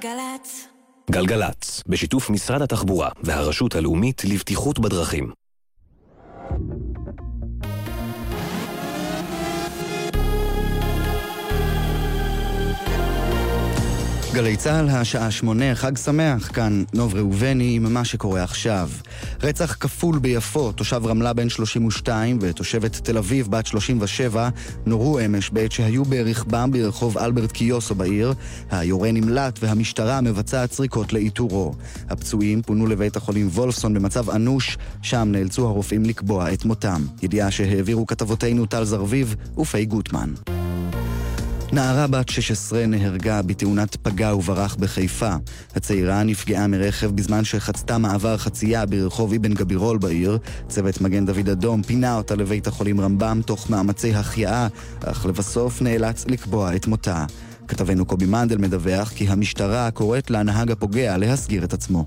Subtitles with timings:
[0.00, 0.68] גלגלצ.
[1.10, 5.32] גלגלצ, בשיתוף משרד התחבורה והרשות הלאומית לבטיחות בדרכים.
[14.34, 18.90] גלי צה"ל, השעה שמונה, חג שמח, כאן נוב ראובני עם מה שקורה עכשיו.
[19.42, 24.48] רצח כפול ביפו, תושב רמלה בן 32 ותושבת תל אביב בת 37
[24.86, 28.34] נורו אמש בעת שהיו ברכבם ברחוב אלברט קיוסו בעיר.
[28.70, 31.74] היורה נמלט והמשטרה מבצעת סריקות לאיתורו.
[32.10, 37.02] הפצועים פונו לבית החולים וולפסון במצב אנוש, שם נאלצו הרופאים לקבוע את מותם.
[37.22, 40.30] ידיעה שהעבירו כתבותינו טל זרביב ופי גוטמן.
[41.74, 45.34] נערה בת 16 נהרגה בתאונת פגע וברח בחיפה.
[45.76, 50.38] הצעירה נפגעה מרכב בזמן שחצתה מעבר חצייה ברחוב אבן גבירול בעיר.
[50.68, 54.68] צוות מגן דוד אדום פינה אותה לבית החולים רמב"ם תוך מאמצי החייאה,
[55.04, 57.24] אך לבסוף נאלץ לקבוע את מותה.
[57.68, 62.04] כתבנו קובי מנדל מדווח כי המשטרה קוראת לנהג הפוגע להסגיר את עצמו.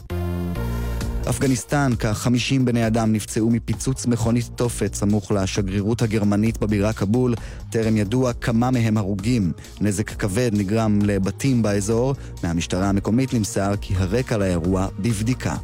[1.29, 7.35] אפגניסטן, כ-50 בני אדם נפצעו מפיצוץ מכונית תופת סמוך לשגרירות הגרמנית בבירה כבול.
[7.69, 9.51] טרם ידוע כמה מהם הרוגים.
[9.81, 12.15] נזק כבד נגרם לבתים באזור.
[12.43, 15.55] מהמשטרה המקומית נמסר כי הרקע לאירוע בבדיקה.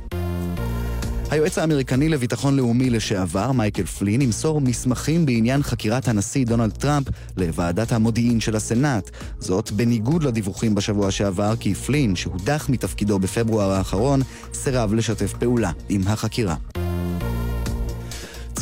[1.34, 7.92] היועץ האמריקני לביטחון לאומי לשעבר, מייקל פלין, ימסור מסמכים בעניין חקירת הנשיא דונלד טראמפ לוועדת
[7.92, 9.10] המודיעין של הסנאט.
[9.40, 14.22] זאת בניגוד לדיווחים בשבוע שעבר, כי פלין, שהודח מתפקידו בפברואר האחרון,
[14.54, 16.56] סירב לשתף פעולה עם החקירה.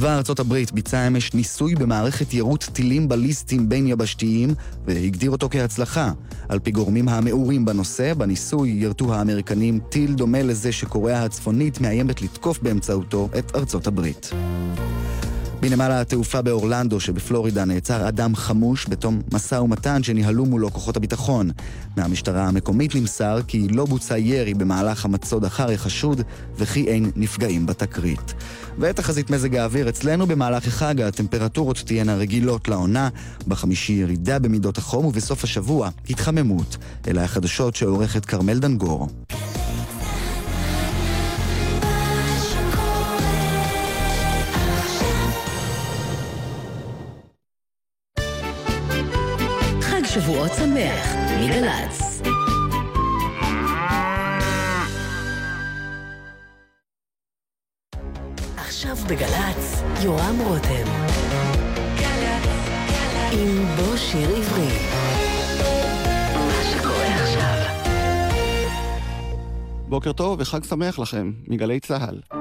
[0.02, 4.54] צבא ארצות הברית ביצע אמש ניסוי במערכת יירוט טילים בליסטיים בין יבשתיים
[4.86, 6.12] והגדיר אותו כהצלחה.
[6.50, 12.60] על פי גורמים המעורים בנושא, בניסוי ירתו האמריקנים טיל דומה לזה שקוריאה הצפונית מאיימת לתקוף
[12.60, 14.32] באמצעותו את ארצות הברית.
[15.62, 21.52] בנמל התעופה באורלנדו שבפלורידה נעצר אדם חמוש בתום משא ומתן שניהלו מולו כוחות הביטחון.
[21.98, 26.22] מהמשטרה המקומית נמסר כי לא בוצע ירי במהלך המצוד אחר החשוד
[26.56, 28.34] וכי אין נפגעים בתקרית.
[28.80, 33.10] ותחזית מזג האוויר אצלנו במהלך החג הטמפרטורות תהיינה רגילות לעונה,
[33.48, 36.78] בחמישי ירידה במידות החום ובסוף השבוע התחממות.
[37.08, 39.08] אלה החדשות שעורכת כרמל דנגור.
[50.22, 52.22] שבועות שמח, מגל"צ.
[58.58, 60.92] עכשיו בגל"צ, יורם רותם.
[63.32, 64.68] עם בוא שיר עברי.
[69.90, 72.41] בוקר טוב וחג שמח לכם, מגלי צה"ל.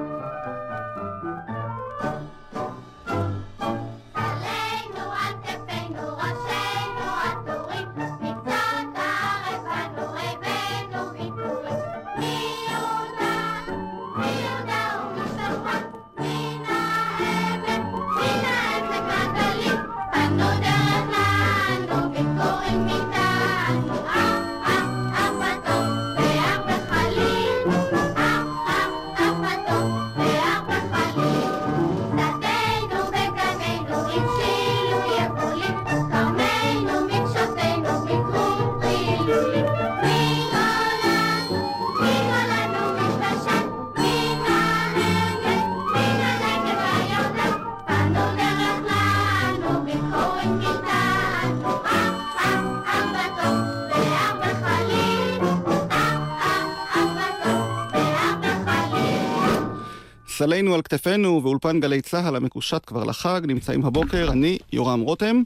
[60.43, 65.43] סלינו על כתפינו ואולפן גלי צה"ל המקושט כבר לחג, נמצאים הבוקר, אני יורם רותם,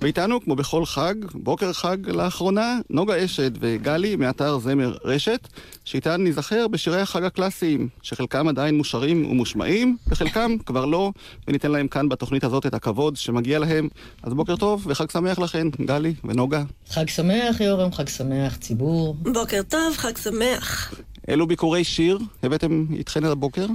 [0.00, 5.48] ואיתנו, כמו בכל חג, בוקר חג לאחרונה, נוגה אשד וגלי מאתר זמר רשת,
[5.84, 11.12] שאיתן ניזכר בשירי החג הקלאסיים, שחלקם עדיין מושרים ומושמעים, וחלקם כבר לא,
[11.48, 13.88] וניתן להם כאן בתוכנית הזאת את הכבוד שמגיע להם.
[14.22, 16.62] אז בוקר טוב וחג שמח לכן, גלי ונוגה.
[16.90, 19.14] חג שמח, יורם, חג שמח, ציבור.
[19.14, 20.94] בוקר טוב, חג שמח.
[21.28, 23.66] אילו ביקורי שיר הבאתם איתכן הבוקר?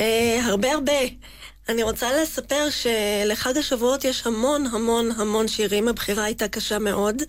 [0.00, 0.92] אה, הרבה הרבה.
[1.68, 7.22] אני רוצה לספר שלחג השבועות יש המון המון המון שירים, הבחירה הייתה קשה מאוד,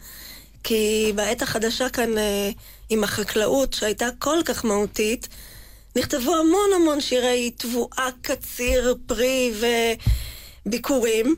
[0.63, 2.49] כי בעת החדשה כאן אה,
[2.89, 5.27] עם החקלאות, שהייתה כל כך מהותית,
[5.95, 9.53] נכתבו המון המון שירי תבואה, קציר, פרי
[10.65, 11.35] וביקורים,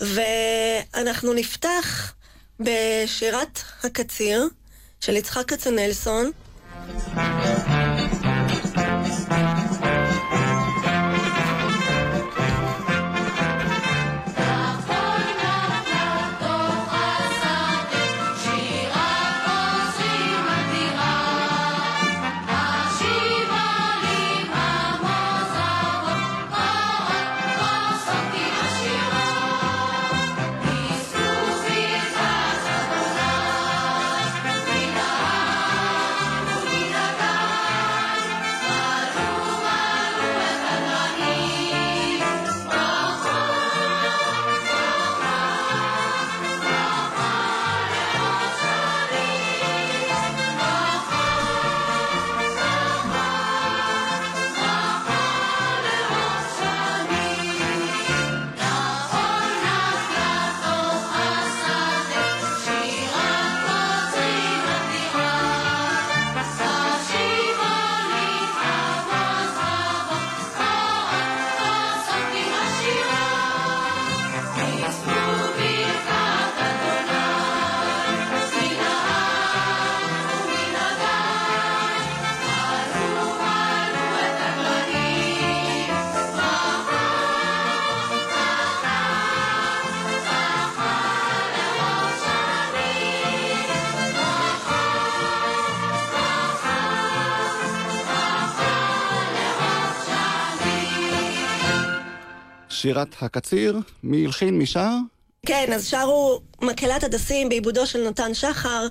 [0.00, 2.12] ואנחנו נפתח
[2.60, 4.48] בשירת הקציר
[5.00, 6.30] של יצחק כצנלסון.
[102.76, 104.90] שירת הקציר, מי הלחין, מי שר?
[105.46, 108.86] כן, אז שרו מקהלת הדסים בעיבודו של נתן שחר,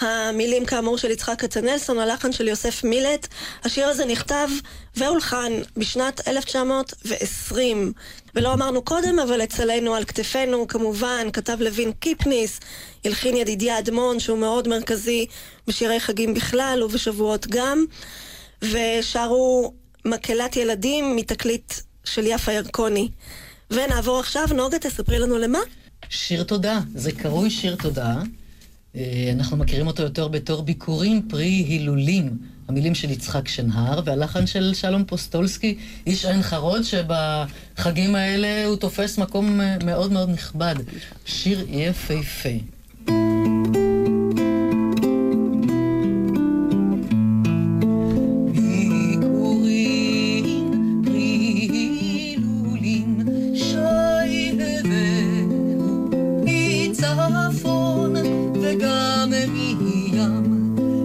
[0.00, 3.28] המילים כאמור של יצחק כצנלסון, הלחן של יוסף מילט.
[3.64, 4.48] השיר הזה נכתב
[4.96, 7.92] והולחן בשנת 1920.
[8.34, 12.60] ולא אמרנו קודם, אבל אצלנו על כתפינו, כמובן, כתב לוין קיפניס,
[13.04, 15.26] הלחין ידידיה אדמון, שהוא מאוד מרכזי
[15.66, 17.84] בשירי חגים בכלל ובשבועות גם.
[18.62, 21.72] ושרו מקהלת ילדים מתקליט
[22.04, 23.08] של יפה ירקוני.
[23.70, 25.58] ונעבור עכשיו, נוגה, תספרי לנו למה?
[26.08, 28.16] שיר תודה, זה קרוי שיר תודה.
[28.96, 32.38] אה, אנחנו מכירים אותו יותר בתור ביקורים פרי הילולים.
[32.68, 39.18] המילים של יצחק שנהר והלחן של שלום פוסטולסקי, איש עין חרוד, שבחגים האלה הוא תופס
[39.18, 40.74] מקום אה, מאוד מאוד נכבד.
[41.26, 42.73] שיר יפהפה.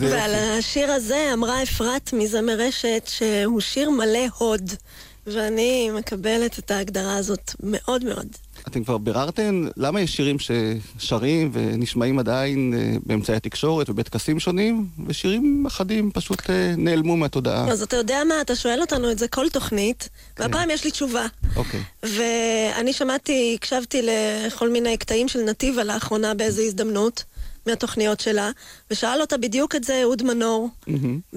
[0.00, 4.70] ועל השיר הזה אמרה אפרת מזמר רשת שהוא שיר מלא הוד,
[5.26, 8.26] ואני מקבלת את ההגדרה הזאת מאוד מאוד.
[8.66, 15.64] אתם כבר ביררתם למה יש שירים ששרים ונשמעים עדיין אה, באמצעי התקשורת ובטקסים שונים, ושירים
[15.66, 17.68] אחדים פשוט אה, נעלמו מהתודעה.
[17.68, 20.42] אז אתה יודע מה, אתה שואל אותנו את זה כל תוכנית, כן.
[20.42, 21.26] והפעם יש לי תשובה.
[21.56, 21.80] אוקיי.
[22.02, 27.24] ואני שמעתי, הקשבתי לכל מיני קטעים של נתיבה לאחרונה באיזו הזדמנות.
[27.68, 28.50] מהתוכניות שלה,
[28.90, 31.36] ושאל אותה בדיוק את זה אהוד מנור, mm-hmm.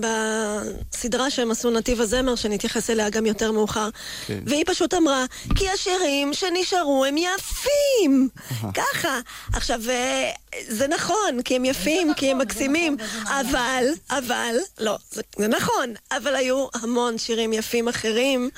[0.95, 3.89] בסדרה שהם עשו נתיב הזמר, שנתייחס אליה גם יותר מאוחר.
[4.27, 4.39] כן.
[4.45, 8.29] והיא פשוט אמרה, כי השירים שנשארו הם יפים!
[8.73, 9.19] ככה.
[9.53, 10.31] עכשיו, אה,
[10.67, 15.47] זה נכון, כי הם יפים, כי הם נכון, מקסימים, נכון, אבל, אבל, לא, זה, זה
[15.47, 18.49] נכון, אבל היו המון שירים יפים אחרים.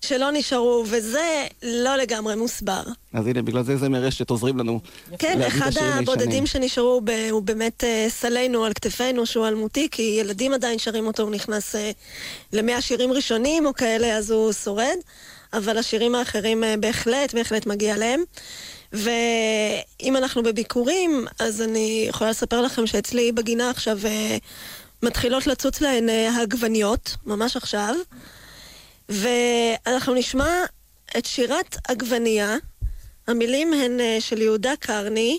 [0.00, 2.82] שלא נשארו, וזה לא לגמרי מוסבר.
[3.12, 4.80] אז הנה, בגלל זה זה מרשת עוזרים לנו
[5.18, 10.54] כן, אחד הבודדים שנשארו ב, הוא באמת uh, סלינו על כתפינו, שהוא אלמותי, כי ילדים
[10.54, 11.78] עדיין שרים אותו, הוא נכנס uh,
[12.52, 14.96] למאה שירים ראשונים או כאלה, אז הוא שורד,
[15.52, 18.22] אבל השירים האחרים uh, בהחלט, בהחלט מגיע להם.
[18.92, 24.06] ואם אנחנו בביקורים, אז אני יכולה לספר לכם שאצלי בגינה עכשיו uh,
[25.02, 27.94] מתחילות לצוץ להן uh, ממש עכשיו.
[29.08, 30.64] ואנחנו נשמע
[31.18, 32.56] את שירת עגבנייה.
[33.26, 35.38] המילים הן אה, של יהודה קרני,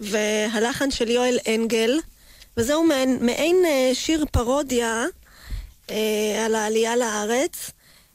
[0.00, 1.98] והלחן של יואל אנגל,
[2.56, 5.04] וזהו מעין, מעין אה, שיר פרודיה
[5.90, 7.70] אה, על העלייה לארץ.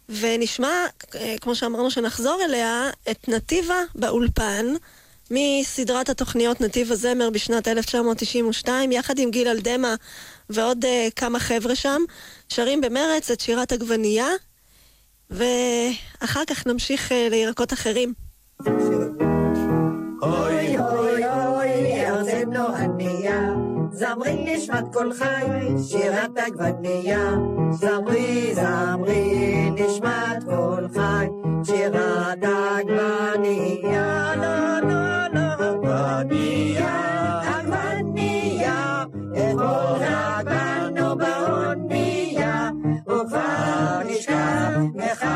[0.10, 0.86] ונשמע,
[1.16, 4.66] אה, כמו שאמרנו שנחזור אליה, את נתיבה באולפן,
[5.32, 9.96] מסדרת התוכניות נתיב הזמר בשנת 1992, יחד עם גיל אלדמה
[10.50, 12.02] ועוד uh, כמה חבר'ה שם,
[12.50, 14.28] שרים במרץ את שירת עגבנייה,
[15.30, 18.14] ואחר כך נמשיך uh, לירקות אחרים.
[23.94, 25.46] זמרי נשמת כל חי,
[25.90, 27.32] שירת עגבנייה.
[27.72, 31.28] זמרי זמרי נשמת כל חי,
[31.66, 34.34] שירת עגבנייה.
[34.36, 36.73] לא לא לא עגבנייה,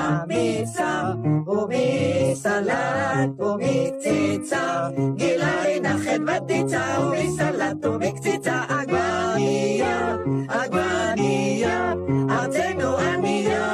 [0.07, 1.11] אמיצה,
[1.47, 10.17] ומסלט ומקציצה, גילאינה חדבתיצה, ומסלט ומקציצה, עגבניה,
[10.49, 11.93] עגבניה,
[12.29, 13.67] ארצנו ענייה.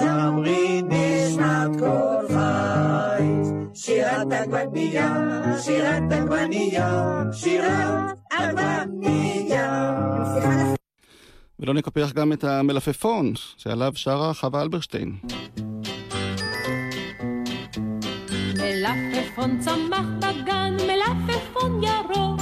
[0.00, 5.14] זמרי בשנת כל חיץ, שירת עגבניה,
[5.60, 9.45] שירת עגבניה, שירת עגבניה.
[11.60, 15.16] ולא נקפח גם את המלפפון, שעליו שרה חווה אלברשטיין.
[18.58, 22.40] מלפפון צמח בגן, מלפפון ירוק,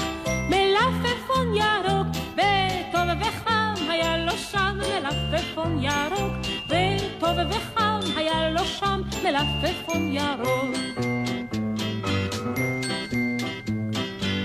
[0.51, 6.33] מלפפון ירוק, וטוב וחם היה לו שם מלפפון ירוק,
[6.67, 10.77] וטוב וחם היה לו שם מלפפון ירוק.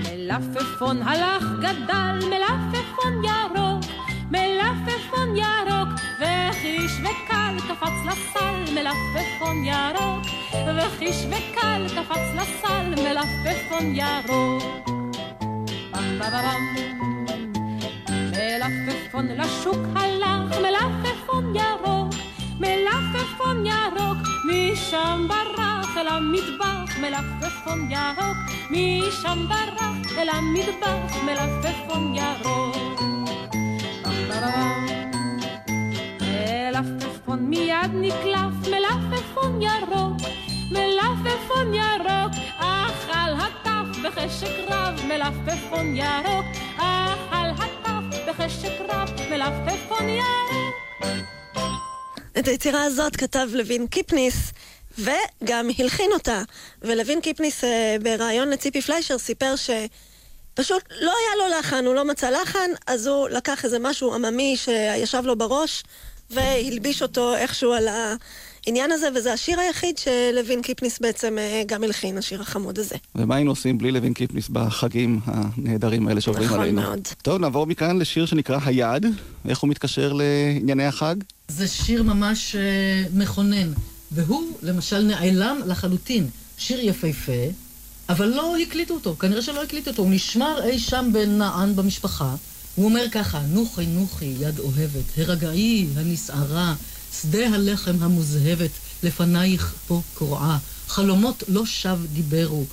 [0.04, 3.59] מלפפון הלך גדל, מלפפון ירוק,
[5.10, 5.88] מלפפון ירוק,
[6.20, 10.24] וחיש וקל קפץ לסל, מלפפון ירוק,
[10.76, 14.62] וחיש וקל קפץ לסל, מלפפון ירוק.
[15.92, 16.66] פם פם
[18.32, 22.14] מלפפון לשוק הלך, מלפפון ירוק,
[22.60, 28.36] מלפפון ירוק, משם ברח אל המטבח, מלפפון ירוק,
[28.70, 33.00] משם ברח אל המטבח, מלפפון ירוק.
[36.70, 40.16] מלפפון מיד נקלף, מלפפון ירוק,
[40.70, 46.44] מלפפון ירוק, אכל הטף בחשק רב, מלפפון ירוק,
[46.76, 50.74] אכל הטף בחשק רב, מלפפון ירוק.
[52.38, 54.52] את היצירה הזאת כתב לוין קיפניס,
[54.98, 56.42] וגם הלחין אותה.
[56.82, 62.30] ולוין קיפניס אה, בריאיון לציפי פליישר סיפר שפשוט לא היה לו לחן, הוא לא מצא
[62.30, 65.82] לחן, אז הוא לקח איזה משהו עממי שישב לו בראש,
[66.30, 67.88] והלביש אותו איכשהו על
[68.66, 72.96] העניין הזה, וזה השיר היחיד שלוין קיפניס בעצם אה, גם הלחין, השיר החמוד הזה.
[73.14, 76.82] ומה היינו עושים בלי לוין קיפניס בחגים הנהדרים האלה שעוברים נכון עלינו?
[76.82, 77.08] מאוד.
[77.22, 79.06] טוב, נעבור מכאן לשיר שנקרא היעד.
[79.48, 81.14] איך הוא מתקשר לענייני החג?
[81.48, 83.72] זה שיר ממש אה, מכונן,
[84.12, 86.26] והוא למשל נעלם לחלוטין.
[86.58, 87.42] שיר יפהפה,
[88.08, 92.34] אבל לא הקליטו אותו, כנראה שלא הקליטו אותו, הוא נשמר אי שם בנען במשפחה.
[92.74, 96.74] הוא אומר ככה, נוחי נוחי יד אוהבת, הרגעי הנסערה,
[97.20, 98.70] שדה הלחם המוזהבת,
[99.02, 100.58] לפנייך פה קורעה,
[100.88, 102.64] חלומות לא שב דיברו,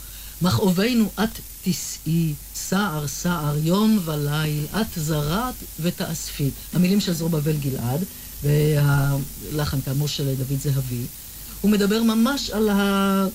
[0.42, 1.30] מכאובינו את
[1.64, 6.50] תישאי, סער סער יום וליל, את זרעת ותאספי.
[6.74, 8.04] המילים של זרובבל גלעד,
[8.44, 11.06] והלחן כאמור של דוד זהבי.
[11.62, 13.26] הוא מדבר ממש על ה...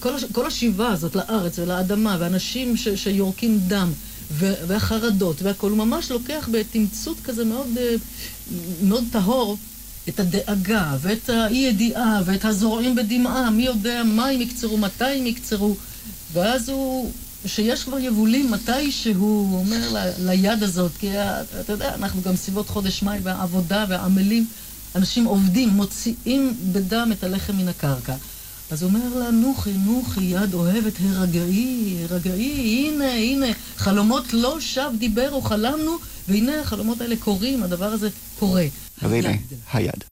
[0.00, 0.24] כל, הש...
[0.32, 2.88] כל השיבה הזאת לארץ ולאדמה, ואנשים ש...
[2.88, 3.92] שיורקים דם.
[4.38, 7.94] והחרדות והכול, הוא ממש לוקח בתמצות כזה מאוד, אה,
[8.82, 9.56] מאוד טהור
[10.08, 15.76] את הדאגה, ואת האי-ידיעה, ואת הזורעים בדמעה, מי יודע מה הם יקצרו, מתי הם יקצרו,
[16.32, 17.12] ואז הוא,
[17.46, 20.30] שיש כבר יבולים, מתי שהוא אומר ל...
[20.30, 21.10] ליד הזאת, כי
[21.60, 24.46] אתה יודע, אנחנו גם סביבות חודש מאי, והעבודה והעמלים,
[24.94, 28.14] אנשים עובדים, מוציאים בדם את הלחם מן הקרקע.
[28.70, 33.46] אז הוא אומר לה, נוחי, נוחי, יד אוהבת, הרגעי, הרגעי, הנה, הנה,
[33.76, 35.96] חלומות לא שב דיברו, חלמנו,
[36.28, 38.08] והנה החלומות האלה קורים, הדבר הזה
[38.38, 38.64] קורה.
[39.02, 39.30] אז הנה,
[39.72, 40.04] היד.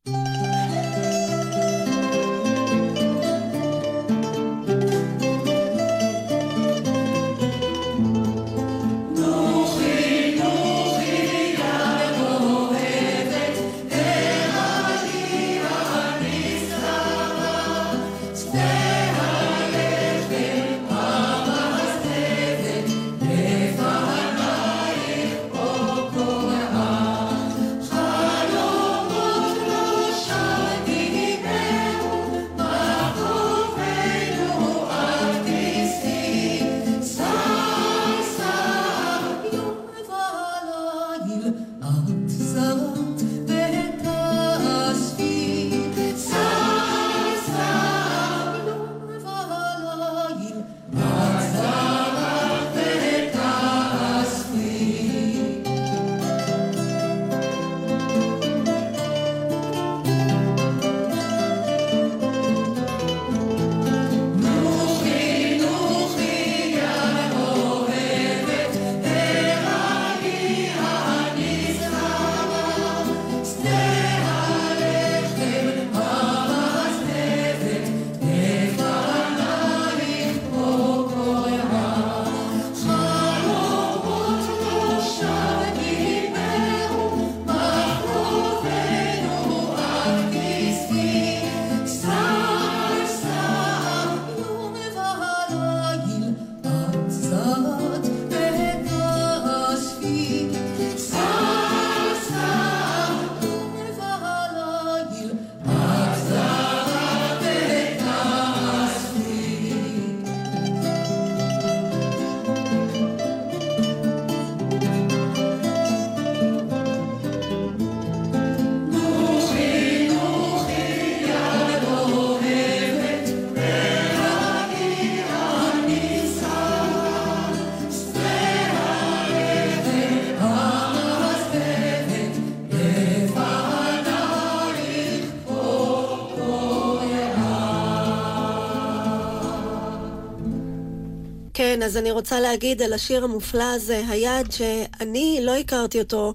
[141.89, 146.35] אז אני רוצה להגיד על השיר המופלא הזה, היעד שאני לא הכרתי אותו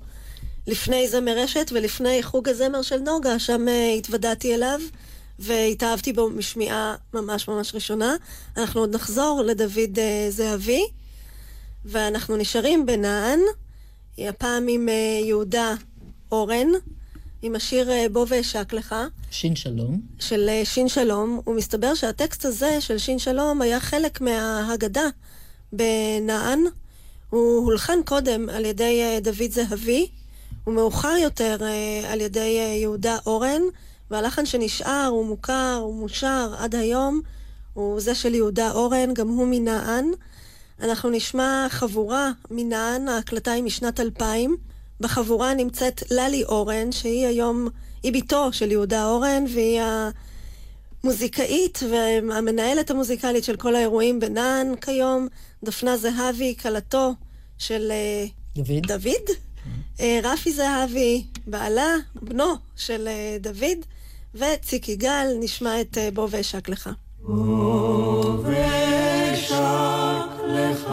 [0.68, 4.80] לפני זמר רשת ולפני חוג הזמר של נוגה, שם uh, התוודעתי אליו
[5.40, 8.16] והתאהבתי בו משמיעה ממש ממש ראשונה.
[8.58, 10.84] אנחנו עוד נחזור לדוד uh, זהבי,
[11.86, 13.40] ואנחנו נשארים בנען,
[14.18, 15.74] הפעם עם uh, יהודה
[16.32, 16.68] אורן,
[17.42, 18.96] עם השיר בוא ואשק לך.
[19.32, 20.02] שין שלום.
[20.20, 25.08] של שין שלום, ומסתבר שהטקסט הזה של שין שלום היה חלק מההגדה
[25.74, 26.64] בנען.
[27.30, 30.08] הוא הולחן קודם על ידי uh, דוד זהבי,
[30.68, 33.62] ומאוחר יותר uh, על ידי uh, יהודה אורן,
[34.12, 37.22] והלחן שנשאר, הוא מוכר, הוא מושר עד היום,
[37.74, 40.12] הוא זה של יהודה אורן, גם הוא מנען.
[40.82, 44.58] אנחנו נשמע חבורה מנען, ההקלטה היא משנת 2000.
[45.00, 47.68] בחבורה נמצאת ללי אורן, שהיא היום,
[48.04, 49.82] היא בתו של יהודה אורן, והיא
[51.04, 55.28] המוזיקאית והמנהלת המוזיקלית של כל האירועים בנען כיום.
[55.64, 57.14] דפנה זהבי, כלתו
[57.58, 58.88] של אה, דוד.
[58.88, 59.30] דוד.
[60.00, 63.86] אה, רפי זהבי, בעלה, בנו של אה, דוד,
[64.36, 66.90] וציק יגאל, נשמע את בוא ואשק לך.
[67.20, 69.56] בוא ואשק
[70.48, 70.90] לך,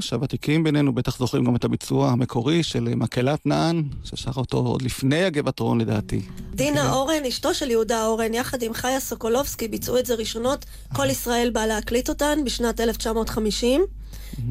[0.00, 5.24] שהוותיקים בינינו בטח זוכרים גם את הביצוע המקורי של מקהלת נען, ששר אותו עוד לפני
[5.24, 6.20] הגבעתרון לדעתי.
[6.54, 10.64] דינה אורן, אשתו של יהודה אורן, יחד עם חיה סוקולובסקי, ביצעו את זה ראשונות.
[10.94, 13.84] כל ישראל בא להקליט אותן בשנת 1950.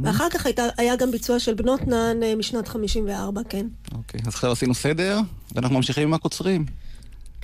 [0.03, 3.65] ואחר כך הייתה, היה גם ביצוע של בנות נען אה, משנת 54, כן.
[3.91, 5.19] אוקיי, אז עכשיו עשינו סדר,
[5.55, 6.65] ואנחנו ממשיכים עם הקוצרים.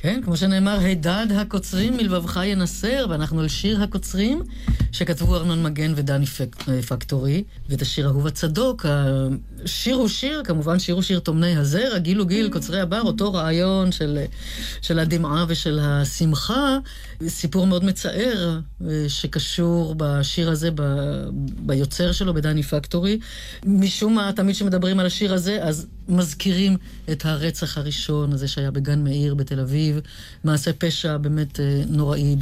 [0.03, 4.41] כן, כמו שנאמר, הידד הקוצרים מלבבך ינסר, ואנחנו על שיר הקוצרים,
[4.91, 6.25] שכתבו ארנון מגן ודני
[6.69, 8.85] אה, פקטורי, ואת השיר אהוב הצדוק.
[9.65, 13.33] השיר הוא שיר, כמובן שיר הוא שיר תומני הזרע, גיל הוא גיל, קוצרי הבר, אותו
[13.33, 14.19] רעיון של,
[14.81, 16.77] של הדמעה ושל השמחה.
[17.27, 20.81] סיפור מאוד מצער אה, שקשור בשיר הזה, ב,
[21.59, 23.19] ביוצר שלו, בדני פקטורי.
[23.65, 26.77] משום מה, תמיד כשמדברים על השיר הזה, אז מזכירים
[27.11, 29.99] את הרצח הראשון הזה שהיה בגן מאיר בתל אביב.
[30.43, 32.35] מעשה פשע באמת אה, נוראי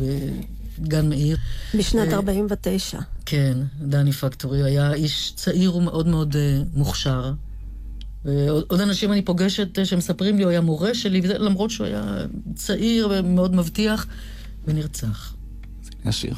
[0.80, 1.38] בגן מאיר.
[1.78, 2.98] בשנת 49.
[2.98, 6.36] אה, כן, דני פקטורי היה איש צעיר ומאוד מאוד
[6.74, 7.34] מוכשר.
[8.26, 12.04] ועוד אנשים אני פוגשת שמספרים לי, הוא היה מורה שלי, וזה, למרות שהוא היה
[12.56, 14.08] צעיר ומאוד מבטיח,
[14.68, 15.34] ונרצח.
[16.06, 16.34] השיר.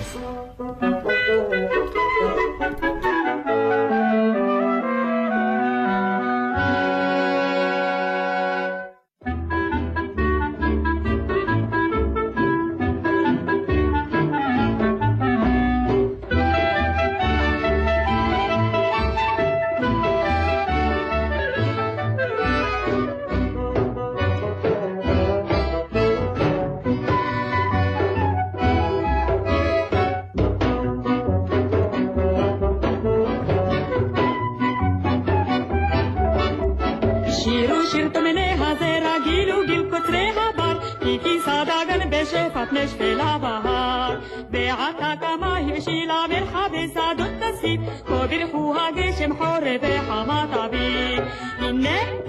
[49.74, 51.24] ve behama tabi.
[51.70, 52.23] İnne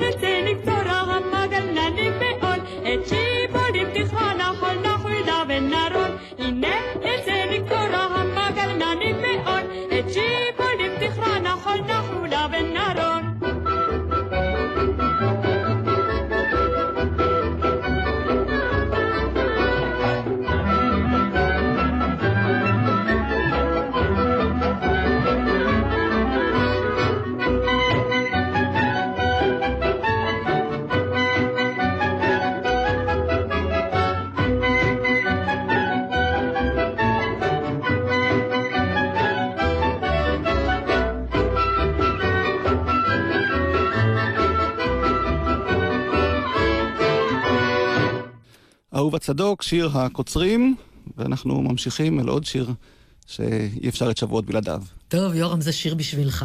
[49.55, 50.77] הצדוק, שיר הקוצרים,
[51.19, 52.71] ואנחנו ממשיכים אל עוד שיר
[53.27, 54.83] שאי אפשר את שבועות בלעדיו.
[55.09, 56.45] טוב, יורם, זה שיר בשבילך.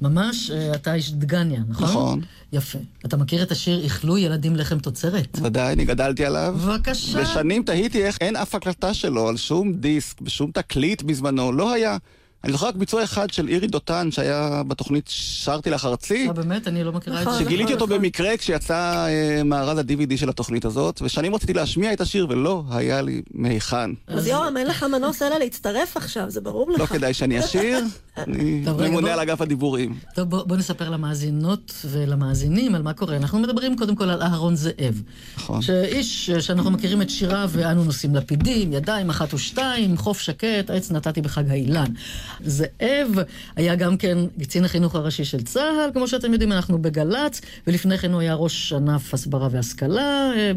[0.00, 1.84] ממש, אה, אתה איש דגניה, נכון?
[1.84, 2.20] נכון.
[2.52, 2.78] יפה.
[3.06, 5.38] אתה מכיר את השיר "איכלו ילדים לחם תוצרת"?
[5.42, 6.54] ודאי, אני גדלתי עליו.
[6.58, 7.18] בבקשה.
[7.22, 11.96] ושנים תהיתי איך אין אף הקלטה שלו על שום דיסק, בשום תקליט בזמנו, לא היה.
[12.44, 16.28] אני זוכר רק ביצוע אחד של אירי דותן, שהיה בתוכנית שרתי לך ארצי.
[16.28, 16.68] אה, באמת?
[16.68, 17.44] אני לא מכירה את נכון, זה.
[17.44, 17.98] שגיליתי אותו נכון.
[17.98, 23.02] במקרה כשיצא אה, מארז ה-DVD של התוכנית הזאת, ושנים רציתי להשמיע את השיר ולא היה
[23.02, 23.90] לי מהיכן.
[24.06, 26.80] אז יורם, אין לך מנוס אלא להצטרף עכשיו, זה ברור לך.
[26.80, 27.84] לא כדאי שאני אשיר,
[28.16, 29.94] אני ממונה על אגף הדיבורים.
[30.14, 33.16] טוב, בוא, בוא נספר למאזינות ולמאזינים על מה קורה.
[33.16, 35.02] אנחנו מדברים קודם כל על אהרון זאב.
[35.36, 35.62] נכון.
[35.62, 40.90] שאיש אה, שאנחנו מכירים את שיריו, ואנו נושאים לפידים, ידיים אחת ושתיים, חוף שקט, עץ
[40.90, 41.92] נתתי בחג האילן.
[42.40, 43.08] זאב
[43.56, 48.12] היה גם כן קצין החינוך הראשי של צה"ל, כמו שאתם יודעים, אנחנו בגל"צ, ולפני כן
[48.12, 50.52] הוא היה ראש ענף הסברה והשכלה אה,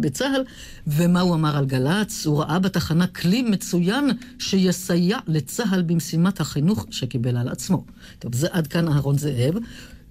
[0.00, 0.44] בצה"ל.
[0.86, 2.26] ומה הוא אמר על גל"צ?
[2.26, 7.84] הוא ראה בתחנה כלי מצוין שיסייע לצה"ל במשימת החינוך שקיבל על עצמו.
[8.18, 9.54] טוב, זה עד כאן אהרון זאב.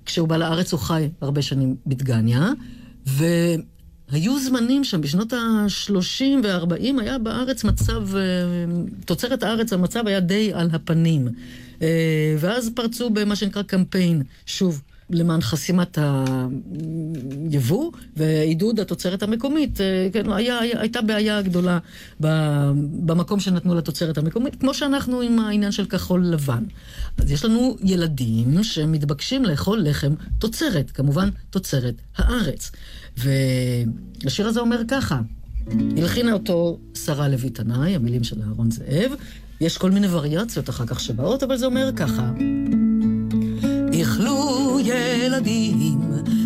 [0.06, 2.50] כשהוא בא לארץ הוא חי הרבה שנים בדגניה,
[4.10, 8.22] והיו זמנים שם, בשנות ה-30 וה-40 היה בארץ מצב, אה,
[9.06, 11.28] תוצרת הארץ, המצב היה די על הפנים.
[11.82, 14.82] אה, ואז פרצו במה שנקרא קמפיין, שוב.
[15.10, 15.98] למען חסימת
[17.52, 19.82] היבוא ועידוד התוצרת המקומית.
[19.82, 21.80] אה, כן, היה, היה, הייתה בעיה גדולה
[23.06, 26.64] במקום שנתנו לתוצרת המקומית, כמו שאנחנו עם העניין של כחול לבן.
[27.18, 32.72] אז יש לנו ילדים שמתבקשים לאכול לחם תוצרת, כמובן תוצרת הארץ.
[33.18, 35.22] והשיר הזה אומר ככה,
[35.98, 39.12] הלחינה אותו שרה לוי תנאי, המילים של אהרון זאב.
[39.62, 42.32] יש כל מיני וריאציות אחר כך שבאות, אבל זה אומר ככה.
[44.00, 46.02] איכלו ילדים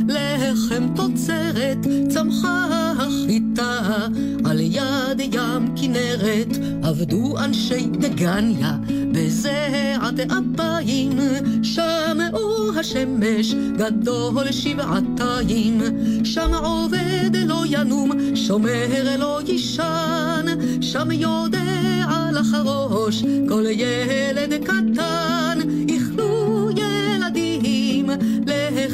[0.07, 1.77] לחם תוצרת,
[2.09, 4.07] צמחה החיטה
[4.45, 8.77] על יד ים כנרת, עבדו אנשי דגניה
[9.11, 11.19] בזיעת אפיים,
[11.63, 15.81] שמעו השמש גדול שבעתיים,
[16.23, 20.45] שם עובד לא ינום, שומר לא יישן,
[20.81, 25.59] שם יודע לחרוש כל ילד קטן,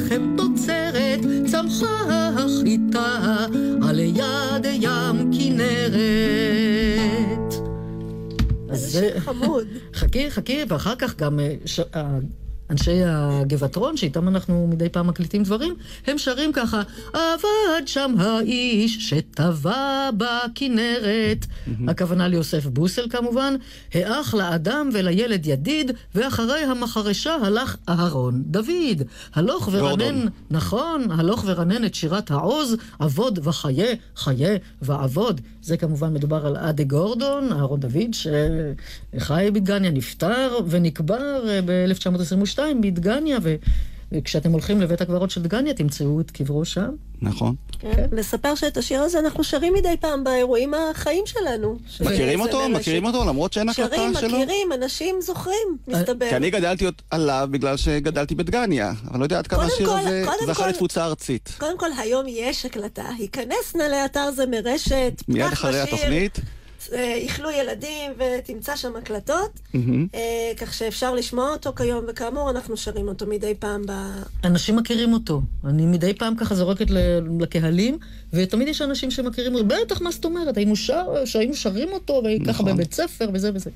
[0.05, 1.19] לחם תוצרת,
[1.51, 1.85] צמחה
[2.37, 3.45] החיטה
[3.89, 5.95] על יד ים כנרת.
[8.69, 9.67] אז זה- חמוד.
[9.93, 11.79] חכי, חכי, ואחר כך גם אה, ש...
[12.69, 15.75] אנשי הגבעטרון, שאיתם אנחנו מדי פעם מקליטים דברים,
[16.07, 16.81] הם שרים ככה,
[17.13, 21.45] עבד שם האיש שטבע בכנרת.
[21.87, 23.55] הכוונה ליוסף בוסל כמובן,
[23.93, 29.01] האח לאדם ולילד ידיד, ואחרי המחרשה הלך אהרון דוד.
[29.33, 30.25] הלוך ורנן.
[30.51, 35.41] נכון, הלוך ורנן את שירת העוז, עבוד וחיה, חיה ועבוד.
[35.65, 38.13] זה כמובן מדובר על אדה גורדון, אהרון דוד,
[39.17, 43.37] שחי בדגניה, נפטר ונקבר אה, ב-1922 בדגניה,
[44.11, 46.89] וכשאתם הולכים לבית הקברות של דגניה, תמצאו את קברו שם.
[47.21, 47.55] נכון.
[47.79, 48.05] כן.
[48.11, 51.77] נספר שאת השיר הזה אנחנו שרים מדי פעם באירועים החיים שלנו.
[52.01, 52.69] מכירים שזה אותו?
[52.69, 53.25] מכירים אותו?
[53.25, 54.37] למרות שאין הקלטה שרים, שלו?
[54.37, 56.29] מכירים, אנשים זוכרים, מסתבר.
[56.29, 60.67] כי אני גדלתי עליו בגלל שגדלתי בדגניה, אבל לא יודע עד כמה השיר הזה זכה
[60.67, 61.51] לתפוצה ארצית.
[61.59, 63.05] קודם כל, היום יש הקלטה.
[63.17, 66.39] היכנס נא לאתר זה מרשת, מיד פתח אחרי בשיר, התוכנית.
[66.93, 69.59] איכלו ילדים ותמצא שם הקלטות.
[70.15, 73.91] אה, כך שאפשר לשמוע אותו כיום, וכאמור, אנחנו שרים אותו מדי פעם ב...
[74.43, 75.41] אנשים מכירים אותו.
[75.65, 76.87] אני מדי פעם ככה זורקת
[77.39, 77.97] לקהלים,
[78.33, 79.65] ותמיד יש אנשים שמכירים אותו.
[79.65, 80.57] בטח, מה זאת אומרת?
[80.57, 82.65] היינו, שר, שהיינו שרים אותו, וככה נכון.
[82.65, 83.69] בבית ספר וזה וזה.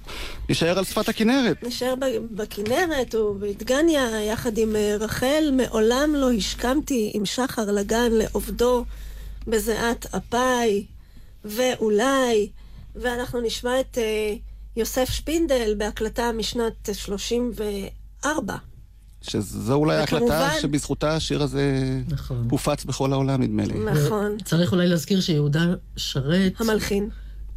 [0.50, 1.64] נשאר על שפת הכנרת.
[1.64, 1.94] נשאר
[2.32, 8.86] בכנרת ובדגניה, יחד עם אה, רחל, מעולם לא השכמתי עם שחר לגן לעובדו
[9.48, 10.84] בזיעת אפיי,
[11.46, 12.50] ואולי,
[12.96, 14.34] ואנחנו נשמע את אה,
[14.76, 18.56] יוסף שפינדל בהקלטה משנת 34.
[19.22, 21.74] שזו אולי ההקלטה וכמובן- שבזכותה השיר הזה
[22.10, 22.48] נכון.
[22.52, 23.74] הופץ בכל העולם, נדמה לי.
[23.80, 24.38] נכון.
[24.46, 25.66] צריך אולי להזכיר שיהודה
[25.98, 27.10] שרת, המלחין.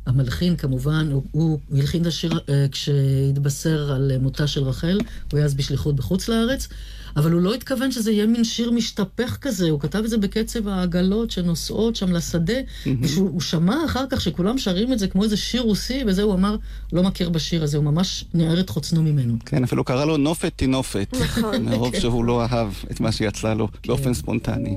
[0.06, 4.98] המלחין כמובן, הוא, הוא הלחין את השיר אה, כשהתבשר על מותה של רחל,
[5.32, 6.68] הוא היה אז בשליחות בחוץ לארץ,
[7.16, 10.68] אבל הוא לא התכוון שזה יהיה מין שיר משתפך כזה, הוא כתב את זה בקצב
[10.68, 12.54] העגלות שנוסעות שם לשדה,
[13.02, 16.34] וכשהוא הוא שמע אחר כך שכולם שרים את זה כמו איזה שיר רוסי, וזה הוא
[16.34, 16.56] אמר,
[16.92, 19.34] לא מכיר בשיר הזה, הוא ממש ניער את חוצנו ממנו.
[19.46, 21.14] כן, אפילו קרא לו נופת תינופת.
[21.20, 21.62] נכון.
[21.70, 24.76] מרוב שהוא לא אהב את מה שיצא לו באופן ספונטני.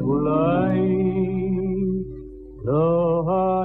[0.00, 0.80] אולי
[2.64, 3.15] לא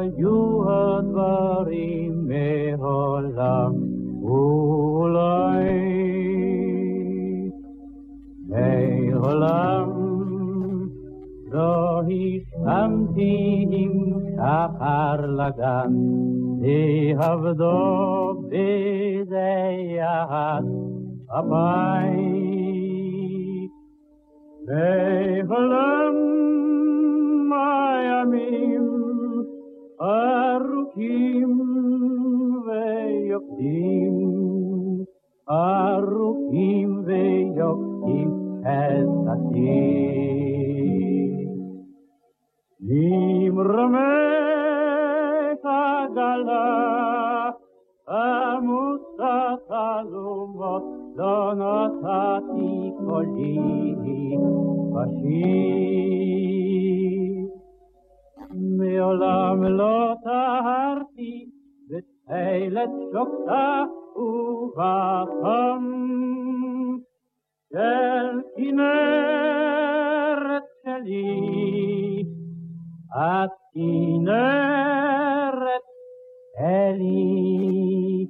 [0.01, 3.73] היו הדברים מעולם,
[4.21, 5.81] אולי
[8.47, 9.89] מעולם
[11.51, 13.91] לא הסכמתי עם
[14.35, 15.93] שחר לגן,
[16.61, 19.43] לעבדו בזיעת
[21.39, 22.41] אפיי.
[24.67, 26.15] מעולם
[27.53, 29.01] הימים
[30.00, 31.60] ארוכים
[32.66, 34.14] ויוקדים,
[35.50, 38.30] ארוכים ויוקדים
[38.60, 39.96] חסדים.
[42.80, 44.26] ממרמי
[45.64, 47.50] הגלה
[48.08, 50.82] עמוסה חלומות
[51.16, 53.94] לא נתתי קולי
[54.92, 56.69] בשיר.
[59.01, 61.49] מעולם לא טהרתי
[61.89, 63.83] בתכלת שוקתה
[64.15, 65.83] ובחום
[67.73, 69.83] של כנרת
[70.83, 72.23] שלי.
[73.15, 75.85] את כנרת
[76.57, 78.27] שלי.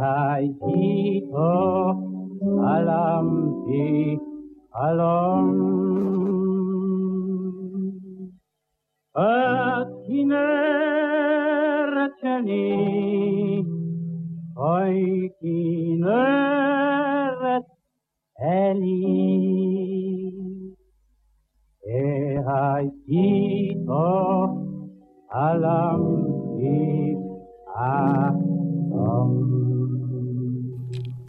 [0.00, 1.92] הייתי פה,
[2.40, 4.18] חלמתי
[4.72, 6.39] חלום.
[9.18, 11.10] את כנרת
[12.20, 13.62] שלי,
[14.56, 16.46] אוי כנרת
[18.38, 19.50] שלי.
[22.46, 24.46] הייתי פה,
[25.32, 26.10] חלמתי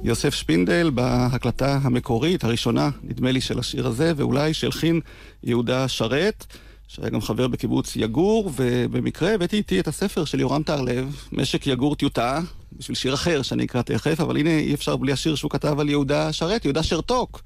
[0.04, 5.00] יוסף שפינדל בהקלטה המקורית, הראשונה, נדמה לי, של השיר הזה, ואולי שהלחין
[5.44, 6.46] יהודה שרת,
[6.95, 11.95] שהיה גם חבר בקיבוץ יגור, ובמקרה הבאתי איתי את הספר של יורם טהרלב, משק יגור
[11.95, 12.39] טיוטה,
[12.77, 15.89] בשביל שיר אחר שאני אקרא תכף, אבל הנה אי אפשר בלי השיר שהוא כתב על
[15.89, 17.41] יהודה שרת, יהודה שרתוק.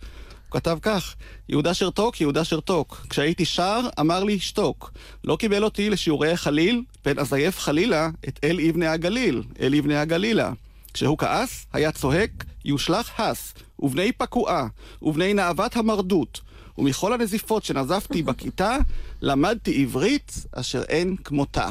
[0.49, 1.15] הוא כתב כך,
[1.49, 3.05] יהודה שרתוק, יהודה שרתוק.
[3.09, 4.91] כשהייתי שר, אמר לי שתוק.
[5.23, 10.51] לא קיבל אותי לשיעורי חליל, פן אזייף חלילה את אל אבני הגליל, אל אבני הגלילה.
[10.93, 14.67] כשהוא כעס, היה צועק, יושלך הס, ובני פקועה,
[15.01, 16.41] ובני נאוות המרדות,
[16.77, 18.77] ומכל הנזיפות שנזפתי בכיתה,
[19.21, 21.69] למדתי עברית אשר אין כמותה.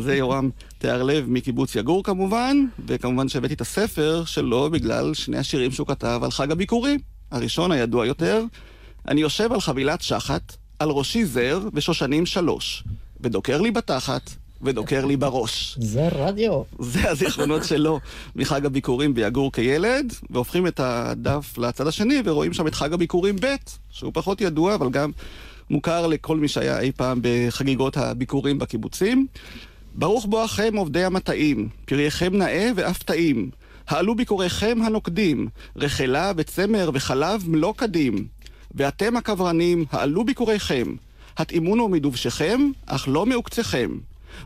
[0.00, 5.86] זה יורם תיארלב מקיבוץ יגור כמובן, וכמובן שהבאתי את הספר שלו בגלל שני השירים שהוא
[5.86, 7.00] כתב על חג הביקורים.
[7.30, 8.44] הראשון הידוע יותר,
[9.08, 12.84] אני יושב על חבילת שחת, על ראשי זר ושושנים שלוש,
[13.20, 14.30] ודוקר לי בתחת,
[14.62, 15.78] ודוקר לי בראש.
[15.80, 16.62] זה רדיו.
[16.78, 18.00] זה הזיכרונות שלו
[18.36, 23.54] מחג הביקורים ביגור כילד, והופכים את הדף לצד השני ורואים שם את חג הביקורים ב',
[23.90, 25.10] שהוא פחות ידוע, אבל גם
[25.70, 29.26] מוכר לכל מי שהיה אי פעם בחגיגות הביקורים בקיבוצים.
[29.94, 33.50] ברוך בואכם עובדי המטעים, פרייכם נאה ואף טעים.
[33.88, 38.26] העלו ביקוריכם הנוקדים, רחלה וצמר וחלב מלוא קדים.
[38.74, 40.94] ואתם הכוורנים, העלו ביקוריכם.
[41.38, 43.90] התאימונו מדובשכם, אך לא מעוקצכם.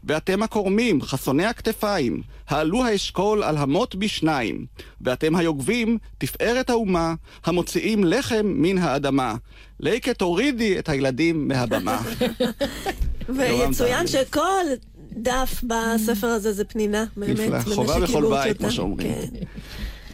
[0.04, 4.66] ואתם הכורמים, חסוני הכתפיים, העלו האשכול על המוט בשניים.
[5.00, 9.34] ואתם היוגבים, תפארת האומה, המוציאים לחם מן האדמה.
[9.80, 12.02] ליקה תורידי את הילדים מהבמה.
[13.36, 14.64] ויצוין שכל
[15.12, 17.38] דף בספר הזה זה פנינה, באמת.
[17.38, 18.58] נפלא, חובה בכל בית.
[18.58, 19.12] כמו שאומרים.
[19.12, 19.38] כן.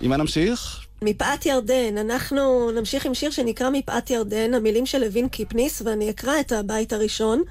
[0.00, 0.86] עם מה נמשיך?
[1.02, 6.40] מפאת ירדן, אנחנו נמשיך עם שיר שנקרא מפאת ירדן, המילים של לוין קיפניס, ואני אקרא
[6.40, 7.42] את הבית הראשון.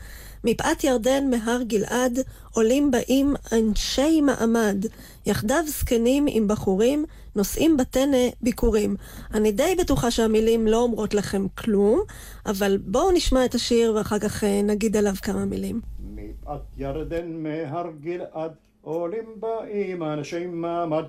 [0.46, 2.20] מפאת ירדן מהר גלעד,
[2.54, 4.86] עולים באים אנשי מעמד,
[5.26, 7.06] יחדיו זקנים עם בחורים,
[7.36, 8.96] נושאים בטנא ביקורים.
[9.34, 12.02] אני די בטוחה שהמילים לא אומרות לכם כלום,
[12.46, 15.82] אבל בואו נשמע את השיר ואחר כך אה, נגיד עליו כמה מילים.
[16.16, 21.04] מפאת ירדן מהר גלעד, עולים באים אנשי מעמד.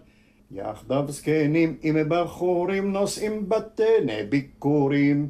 [0.51, 5.29] יחדיו זקנים עם בחורים נושאים בטנא ביקורים.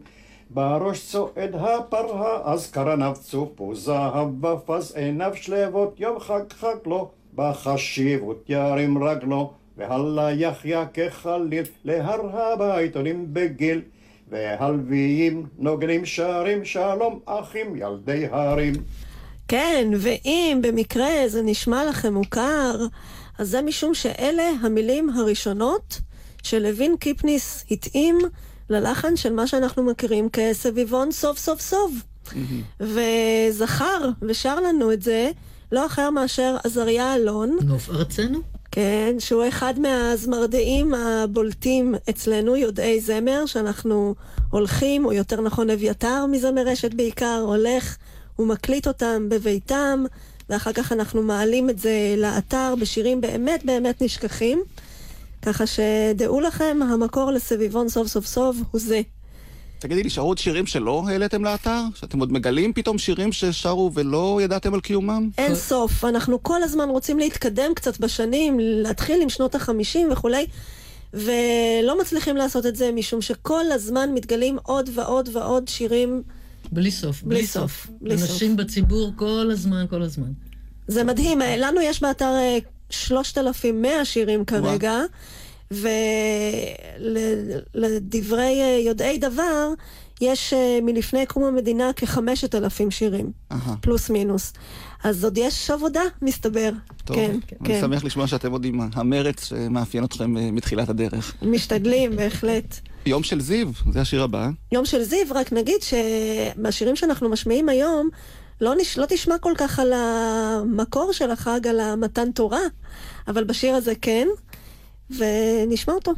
[0.50, 8.44] בראש צועד הפרה, אז קרניו צופו זהב ופז עיניו שלוות, יום חג חג לו, בחשיבות
[8.48, 13.82] ירים רגלו, והלה יחיה כחליל, להר הבית עולים בגיל.
[14.28, 18.74] והלוויים נוגנים שרים, שלום אחים ילדי הרים.
[19.48, 22.87] כן, ואם במקרה זה נשמע לכם מוכר,
[23.38, 26.00] אז זה משום שאלה המילים הראשונות
[26.42, 28.18] שלוין קיפניס התאים
[28.70, 31.92] ללחן של מה שאנחנו מכירים כסביבון סוף סוף סוף.
[32.81, 35.31] וזכר ושר לנו את זה
[35.72, 37.59] לא אחר מאשר עזריה אלון.
[37.62, 38.40] נוף ארצנו.
[38.72, 44.14] כן, שהוא אחד מהזמרדעים הבולטים אצלנו, יודעי זמר, שאנחנו
[44.50, 47.96] הולכים, או יותר נכון אביתר מזמר רשת בעיקר, הולך
[48.38, 50.05] ומקליט אותם בביתם,
[50.50, 54.62] ואחר כך אנחנו מעלים את זה לאתר בשירים באמת באמת נשכחים.
[55.42, 59.00] ככה שדעו לכם, המקור לסביבון סוף סוף סוף הוא זה.
[59.78, 61.80] תגידי, נשארו עוד שירים שלא העליתם לאתר?
[61.94, 65.30] שאתם עוד מגלים פתאום שירים ששרו ולא ידעתם על קיומם?
[65.38, 70.46] אין סוף, אנחנו כל הזמן רוצים להתקדם קצת בשנים, להתחיל עם שנות החמישים וכולי,
[71.14, 76.22] ולא מצליחים לעשות את זה משום שכל הזמן מתגלים עוד ועוד ועוד שירים.
[76.72, 77.87] בלי סוף, בלי בלי סוף, סוף.
[78.00, 78.30] בלי סוף.
[78.30, 80.32] אנשים בציבור כל הזמן, כל הזמן.
[80.88, 82.58] זה מדהים, אה, לנו יש באתר אה,
[82.90, 85.00] 3,100 שירים כרגע,
[87.74, 89.68] ולדברי אה, יודעי דבר,
[90.20, 93.74] יש אה, מלפני קום המדינה כ-5,000 שירים, אהה.
[93.80, 94.52] פלוס מינוס.
[95.04, 96.70] אז עוד יש עבודה, מסתבר.
[97.04, 97.80] טוב, כן, אני כן.
[97.80, 101.34] שמח לשמוע שאתם עוד עם המרץ שמאפיין אתכם אה, מתחילת הדרך.
[101.42, 102.80] משתדלים, בהחלט.
[103.06, 104.48] יום של זיו, זה השיר הבא.
[104.72, 108.08] יום של זיו, רק נגיד שבשירים שאנחנו משמיעים היום,
[108.61, 108.98] לא, נש...
[108.98, 112.61] לא תשמע כל כך על המקור של החג, על המתן תורה,
[113.29, 114.29] אבל בשיר הזה כן,
[115.11, 116.13] ונשמע אותו.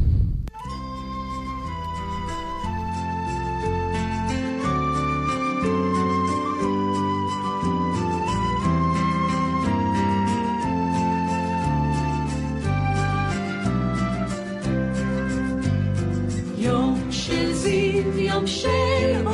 [16.59, 19.29] יום של זיו, יום של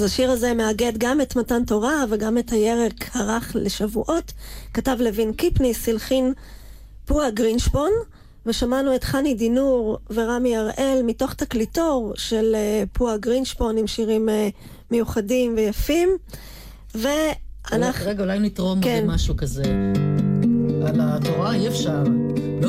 [0.00, 4.32] אז השיר הזה מאגד גם את מתן תורה וגם את הירק הרך לשבועות.
[4.74, 6.32] כתב לוין קיפניס, הלחין
[7.04, 7.90] פועה גרינשפון,
[8.46, 14.48] ושמענו את חני דינור ורמי הראל מתוך תקליטור של אה, פועה גרינשפון עם שירים אה,
[14.90, 16.08] מיוחדים ויפים.
[16.94, 18.06] ואנחנו...
[18.06, 19.04] רגע, אולי נתרום כן.
[19.06, 19.62] משהו כזה.
[20.86, 22.02] על התורה אי אפשר.
[22.62, 22.68] לא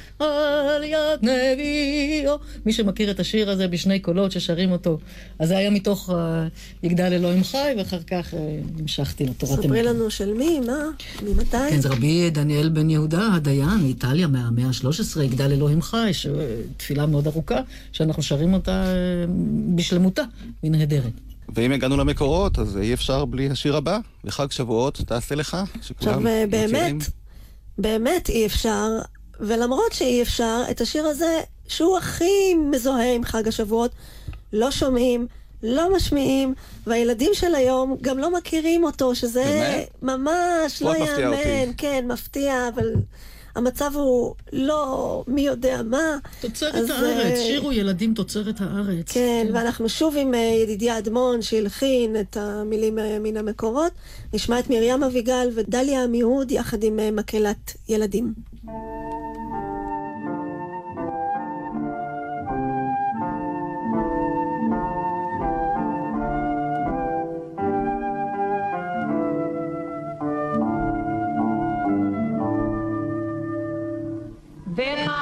[0.21, 2.37] על יד נביאו.
[2.65, 4.97] מי שמכיר את השיר הזה בשני קולות ששרים אותו,
[5.39, 6.13] אז זה היה מתוך uh,
[6.83, 8.37] יגדל אלוהים חי, ואחר כך uh,
[8.79, 9.63] המשכתי לתורת אמת.
[9.65, 10.83] ספרי לנו של מי, מה,
[11.23, 11.57] ממתי?
[11.69, 16.27] כן, זה רבי דניאל בן יהודה, הדיין מאיטליה מהמאה ה-13, יגדל אלוהים חי, ש-
[16.77, 17.59] תפילה מאוד ארוכה,
[17.91, 19.25] שאנחנו שרים אותה אה,
[19.75, 20.21] בשלמותה,
[20.63, 21.11] היא נהדרת.
[21.55, 26.27] ואם הגענו למקורות, אז אי אפשר בלי השיר הבא, וחג שבועות תעשה לך, שכולם עכשיו,
[26.27, 26.71] אה, מכירים.
[26.71, 27.09] באמת,
[27.77, 28.87] באמת אי אפשר,
[29.41, 33.91] ולמרות שאי אפשר, את השיר הזה, שהוא הכי מזוהה עם חג השבועות,
[34.53, 35.27] לא שומעים,
[35.63, 36.53] לא משמיעים,
[36.87, 39.89] והילדים של היום גם לא מכירים אותו, שזה באמת?
[40.01, 41.49] ממש לא מאוד מפתיע אותי.
[41.49, 42.93] יאמן, כן, מפתיע, אבל
[43.55, 46.17] המצב הוא לא מי יודע מה.
[46.41, 49.11] תוצרת אז, הארץ, אה, שירו ילדים תוצרת הארץ.
[49.11, 53.91] כן, ואנחנו שוב עם אה, ידידיה אדמון שהלחין את המילים אה, מן המקורות.
[54.33, 58.33] נשמע את מרים אביגל ודליה עמיהוד יחד עם מקהלת ילדים.
[74.75, 75.20] וחג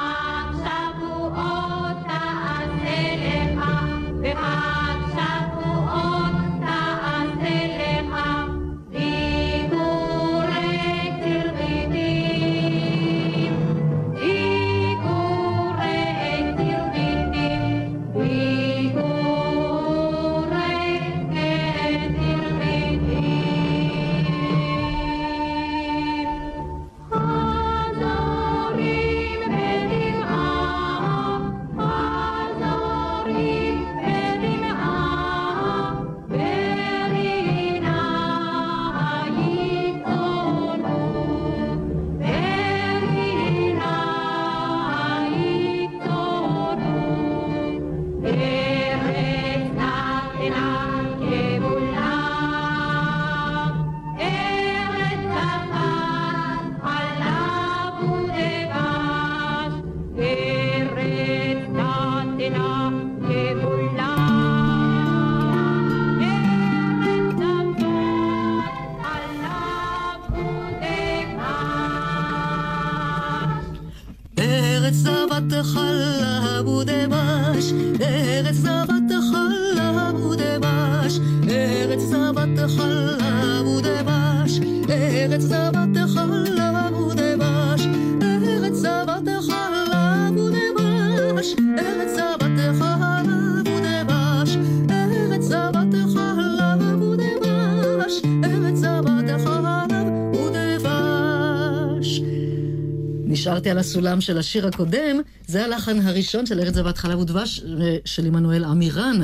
[103.60, 107.96] נשארתי על הסולם של השיר הקודם, זה הלחן הראשון של ארץ זבת חלב ודבש אה,
[108.04, 109.20] של עמנואל עמירן.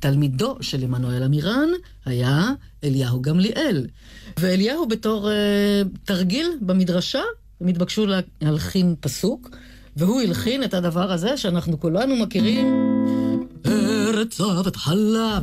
[0.00, 1.68] תלמידו של עמנואל עמירן
[2.04, 2.50] היה
[2.84, 3.86] אליהו גמליאל.
[4.38, 7.22] ואליהו בתור אה, תרגיל במדרשה,
[7.60, 8.06] הם התבקשו
[8.42, 9.50] להלחין פסוק,
[9.96, 12.66] והוא הלחין את הדבר הזה שאנחנו כולנו מכירים.
[13.66, 15.42] ארץ זבת חלב,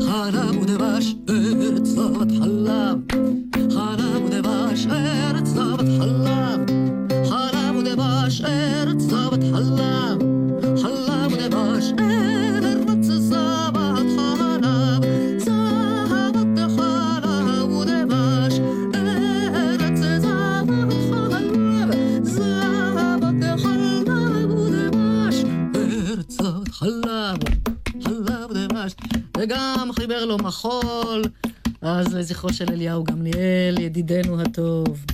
[0.00, 2.98] חלב ודבש, ארץ זבת חלב,
[3.70, 5.73] חלב ודבש, ארץ זבת
[9.54, 10.18] זבת חלב,
[10.82, 15.04] חלב ודבש, ארץ זבת חלב,
[15.38, 18.60] זבת חלב ודבש,
[18.94, 25.44] ארץ זבת חלב, זבת חלב ודבש,
[25.76, 27.38] ארץ זבת חלב,
[28.04, 28.94] חלב ודבש,
[29.36, 31.22] וגם חיבר לו מחול,
[31.82, 35.04] אז לזכרו של אליהו גמליאל, ידידנו הטוב.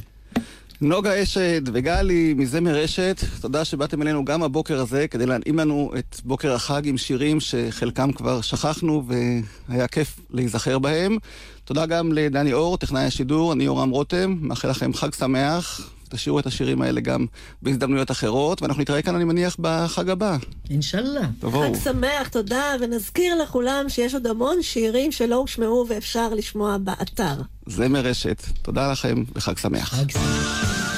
[0.83, 6.17] נוגה אשד וגלי מזמר אשת, תודה שבאתם אלינו גם הבוקר הזה כדי להנעים לנו את
[6.25, 9.05] בוקר החג עם שירים שחלקם כבר שכחנו
[9.69, 11.17] והיה כיף להיזכר בהם.
[11.71, 15.91] תודה גם לדני אור, טכנאי השידור, אני יורם רותם, מאחל לכם חג שמח.
[16.09, 17.27] תשאירו את השירים האלה גם
[17.63, 20.37] בהזדמנויות אחרות, ואנחנו נתראה כאן, אני מניח, בחג הבא.
[20.71, 21.21] אינשאללה.
[21.41, 21.75] תבואו.
[21.75, 27.35] חג שמח, תודה, ונזכיר לכולם שיש עוד המון שירים שלא הושמעו ואפשר לשמוע באתר.
[27.67, 29.89] זמר רשת, תודה לכם וחג שמח.
[29.89, 30.90] חג שמח.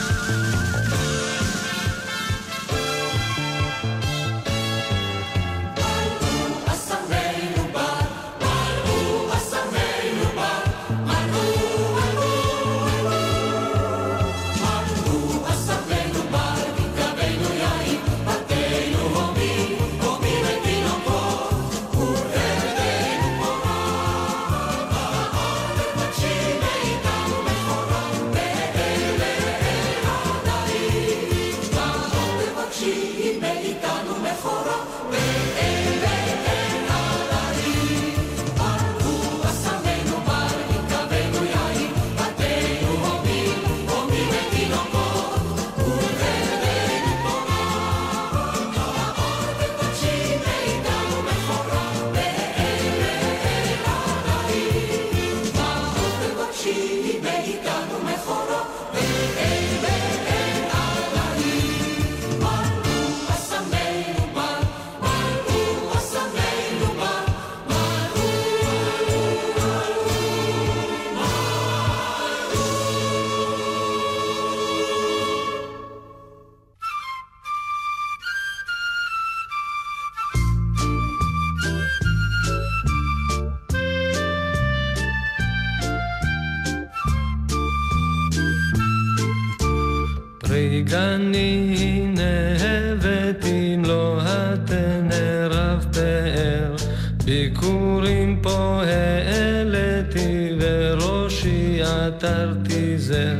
[90.73, 96.77] פרי גני נהבת אם לא התנא רב פאר.
[97.25, 103.37] ביקורים פה העליתי וראשי עטרתי זר.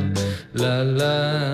[0.55, 1.52] לה לה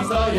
[0.00, 0.38] Oh,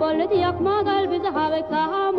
[0.00, 2.15] bollet yakma kalbi zahavek daha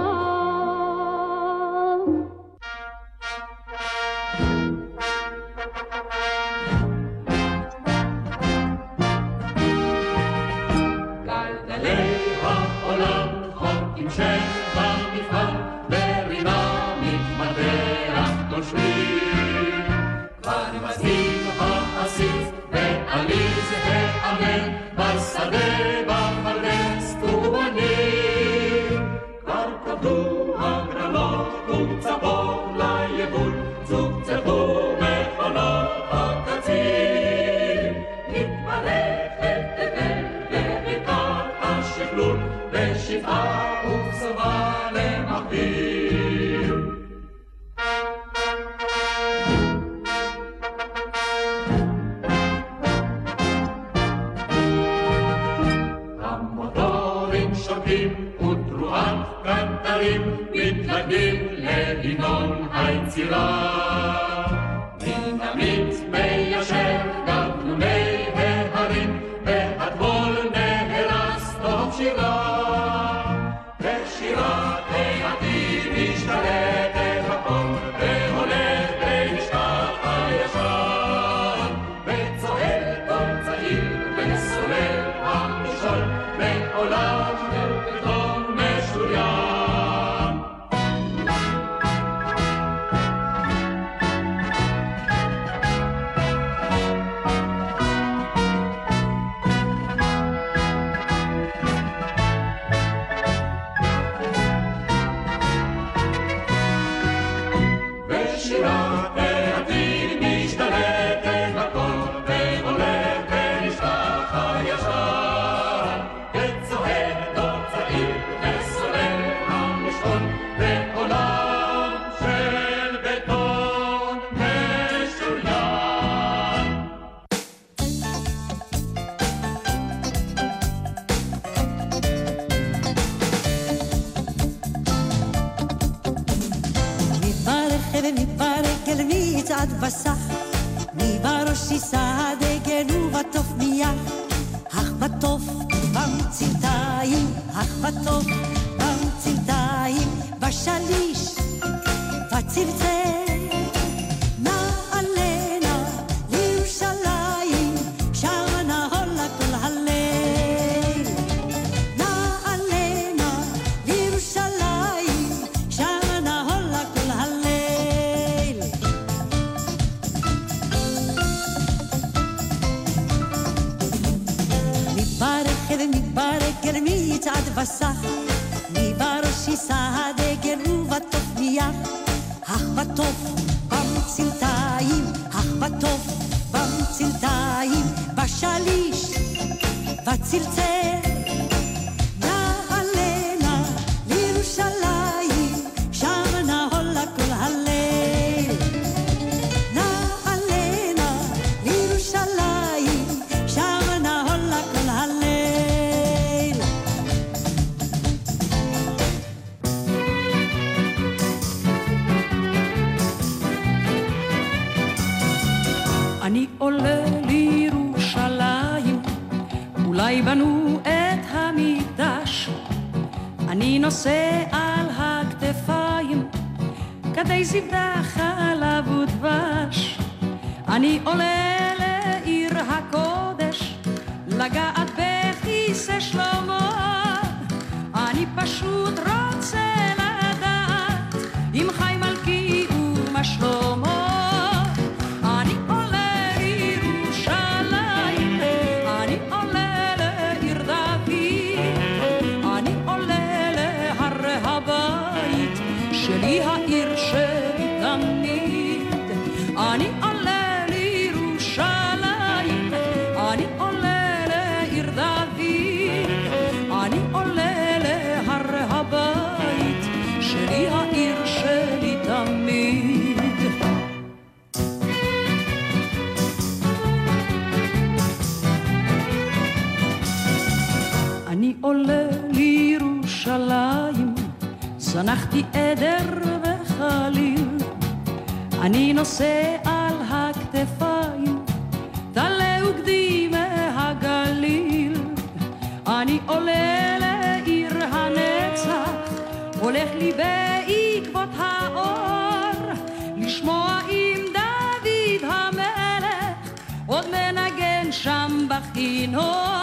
[306.88, 309.57] עוד מנגן שם בכינור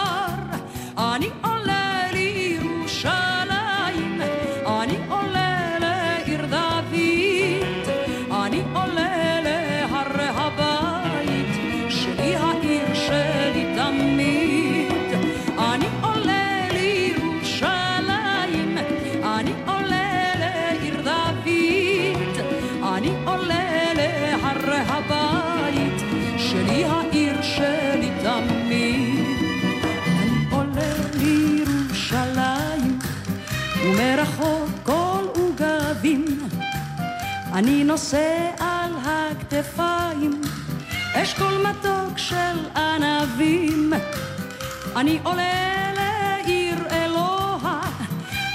[37.55, 40.40] אני נושא על הכתפיים
[41.14, 43.92] אשכול מתוק של ענבים.
[44.96, 47.80] אני עולה לעיר אלוה,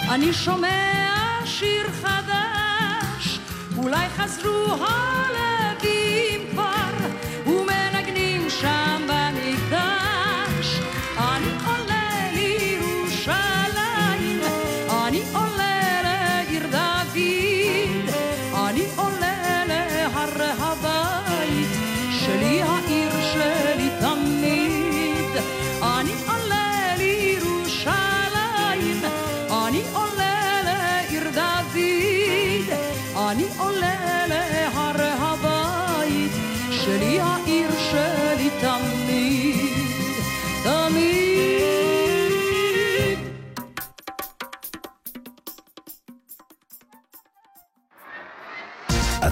[0.09, 3.39] אני שומע שיר חדש,
[3.77, 6.38] אולי חזרו הלבים.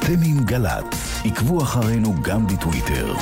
[0.07, 3.13] אתם עם גל"צ, עקבו אחרינו גם בטוויטר.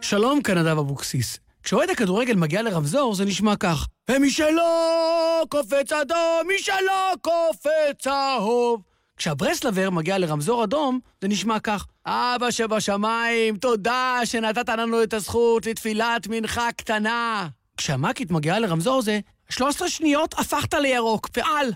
[0.00, 1.38] שלום, קנדב אבוקסיס.
[1.62, 8.82] כשאוהד הכדורגל מגיע לרמזור זה נשמע כך: ומי שלא קופץ אדום, מי שלא קופץ צהוב.
[9.16, 16.26] כשהברסלבר מגיע לרמזור אדום, זה נשמע כך: אבא שבשמיים, תודה שנתת לנו את הזכות לתפילת
[16.30, 17.48] מנחה קטנה.
[17.76, 19.20] כשהמקית מגיעה לרמזור זה
[19.50, 21.72] 13 שניות הפכת לירוק, פעל.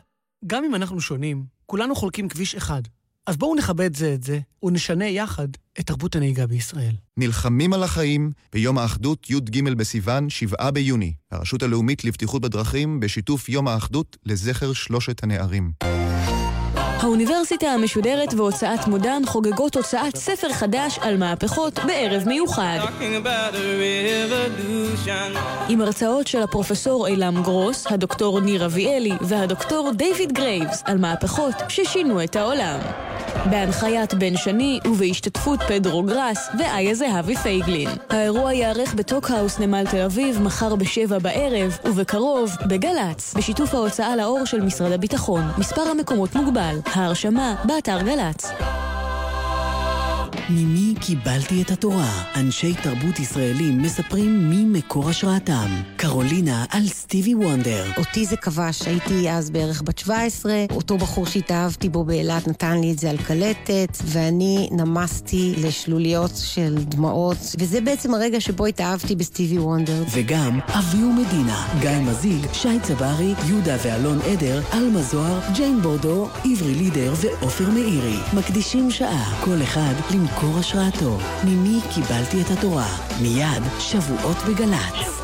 [0.47, 2.83] גם אם אנחנו שונים, כולנו חולקים כביש אחד.
[3.27, 5.49] אז בואו נכבד זה את זה, ונשנה יחד
[5.81, 6.95] את תרבות הנהיגה בישראל.
[7.16, 11.12] נלחמים על החיים ביום האחדות י"ג בסיוון, 7 ביוני.
[11.31, 15.73] הרשות הלאומית לבטיחות בדרכים, בשיתוף יום האחדות לזכר שלושת הנערים.
[17.01, 22.78] האוניברסיטה המשודרת והוצאת מודן חוגגות הוצאת ספר חדש על מהפכות בערב מיוחד.
[25.68, 32.24] עם הרצאות של הפרופסור עילם גרוס, הדוקטור ניר אביאלי והדוקטור דיוויד גרייבס על מהפכות ששינו
[32.24, 32.78] את העולם.
[33.51, 37.88] בהנחיית בן שני ובהשתתפות פדרו גראס ואיה זהבי פייגלין.
[38.11, 44.61] האירוע ייערך בטוקהאוס נמל תל אביב מחר בשבע בערב, ובקרוב בגל"צ, בשיתוף ההוצאה לאור של
[44.61, 45.42] משרד הביטחון.
[45.59, 46.76] מספר המקומות מוגבל.
[46.97, 48.53] ההרשמה באתר גל"צ.
[50.51, 52.22] ממי קיבלתי את התורה?
[52.36, 55.66] אנשי תרבות ישראלים מספרים מי מקור השראתם.
[55.96, 57.84] קרולינה על סטיבי וונדר.
[57.98, 62.92] אותי זה כבש, הייתי אז בערך בת 17, אותו בחור שהתאהבתי בו באילת נתן לי
[62.92, 69.59] את זה על קלטת, ואני נמסתי לשלוליות של דמעות, וזה בעצם הרגע שבו התאהבתי בסטיבי
[69.59, 70.05] וונדר.
[70.11, 76.74] וגם אביהו מדינה, גיא מזיג, שי צברי, יהודה ואלון עדר, עלמה זוהר, ג'יין בורדו, עברי
[76.74, 78.16] לידר ועופר מאירי.
[78.34, 81.18] מקדישים שעה, כל אחד למקור השראתו.
[81.45, 82.97] ממי קיבלתי את התורה?
[83.22, 85.20] מיד, שבועות בגל"צ.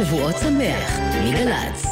[0.00, 1.89] שבועות שמח, מגל"צ.